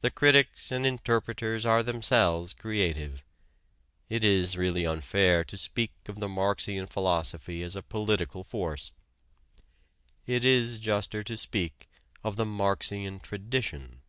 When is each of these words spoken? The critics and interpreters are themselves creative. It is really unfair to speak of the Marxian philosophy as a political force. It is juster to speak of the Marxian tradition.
The 0.00 0.12
critics 0.12 0.70
and 0.70 0.86
interpreters 0.86 1.66
are 1.66 1.82
themselves 1.82 2.54
creative. 2.54 3.24
It 4.08 4.22
is 4.22 4.56
really 4.56 4.86
unfair 4.86 5.42
to 5.42 5.56
speak 5.56 5.90
of 6.06 6.20
the 6.20 6.28
Marxian 6.28 6.86
philosophy 6.86 7.60
as 7.64 7.74
a 7.74 7.82
political 7.82 8.44
force. 8.44 8.92
It 10.24 10.44
is 10.44 10.78
juster 10.78 11.24
to 11.24 11.36
speak 11.36 11.90
of 12.22 12.36
the 12.36 12.46
Marxian 12.46 13.18
tradition. 13.18 14.02